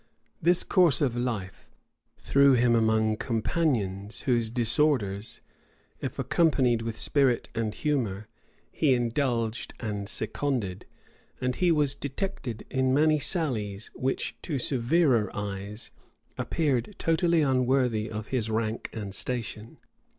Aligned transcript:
This 0.41 0.63
course 0.63 0.99
of 0.99 1.15
life 1.15 1.69
threw 2.17 2.53
him 2.53 2.73
among 2.73 3.17
companions, 3.17 4.21
whose 4.21 4.49
disorders, 4.49 5.41
if 5.99 6.17
accompanied 6.17 6.81
with 6.81 6.97
spirit 6.97 7.49
and 7.53 7.71
humor, 7.71 8.27
he 8.71 8.95
indulged 8.95 9.75
and 9.79 10.09
seconded; 10.09 10.87
and 11.39 11.53
he 11.53 11.71
was 11.71 11.93
detected 11.93 12.65
in 12.71 12.95
many 12.95 13.19
sallies, 13.19 13.91
which, 13.93 14.35
to 14.41 14.57
severer 14.57 15.29
eyes, 15.35 15.91
appeared 16.35 16.95
totally 16.97 17.41
unworthy 17.43 18.09
of 18.09 18.29
his 18.29 18.49
rank 18.49 18.89
and 18.93 19.13
station. 19.13 19.77